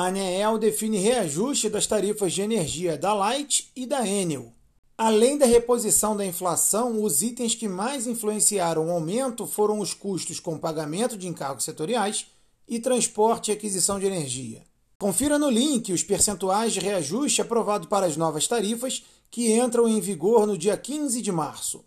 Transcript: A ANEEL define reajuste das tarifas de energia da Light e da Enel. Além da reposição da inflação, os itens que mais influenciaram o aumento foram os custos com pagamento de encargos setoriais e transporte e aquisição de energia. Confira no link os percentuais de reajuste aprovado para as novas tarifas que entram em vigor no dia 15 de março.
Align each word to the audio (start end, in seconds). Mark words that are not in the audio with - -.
A 0.00 0.06
ANEEL 0.06 0.56
define 0.56 0.96
reajuste 0.96 1.68
das 1.68 1.86
tarifas 1.86 2.32
de 2.32 2.40
energia 2.40 2.96
da 2.96 3.12
Light 3.12 3.70
e 3.76 3.84
da 3.84 4.08
Enel. 4.08 4.50
Além 4.96 5.36
da 5.36 5.44
reposição 5.44 6.16
da 6.16 6.24
inflação, 6.24 7.04
os 7.04 7.20
itens 7.20 7.54
que 7.54 7.68
mais 7.68 8.06
influenciaram 8.06 8.88
o 8.88 8.90
aumento 8.92 9.46
foram 9.46 9.78
os 9.78 9.92
custos 9.92 10.40
com 10.40 10.56
pagamento 10.56 11.18
de 11.18 11.28
encargos 11.28 11.64
setoriais 11.64 12.28
e 12.66 12.80
transporte 12.80 13.50
e 13.50 13.52
aquisição 13.52 14.00
de 14.00 14.06
energia. 14.06 14.62
Confira 14.98 15.38
no 15.38 15.50
link 15.50 15.92
os 15.92 16.02
percentuais 16.02 16.72
de 16.72 16.80
reajuste 16.80 17.42
aprovado 17.42 17.86
para 17.86 18.06
as 18.06 18.16
novas 18.16 18.48
tarifas 18.48 19.04
que 19.30 19.52
entram 19.52 19.86
em 19.86 20.00
vigor 20.00 20.46
no 20.46 20.56
dia 20.56 20.78
15 20.78 21.20
de 21.20 21.30
março. 21.30 21.84